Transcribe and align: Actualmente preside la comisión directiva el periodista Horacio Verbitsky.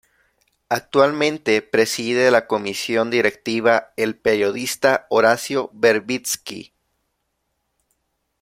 Actualmente 0.69 1.61
preside 1.61 2.31
la 2.31 2.47
comisión 2.47 3.11
directiva 3.11 3.93
el 3.97 4.17
periodista 4.17 5.05
Horacio 5.11 5.69
Verbitsky. 5.73 6.73